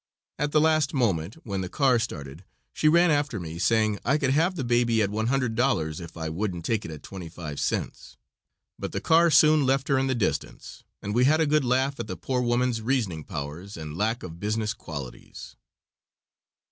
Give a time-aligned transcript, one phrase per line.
[0.39, 4.31] At the last moment, when the car started, she ran after me, saying I could
[4.31, 8.17] have the baby at $100, if I wouldn't take it at twenty five cents;
[8.79, 11.99] but the car soon left her in the distance, and we had a good laugh
[11.99, 15.55] at the poor woman's reasoning powers and lack of business qualities.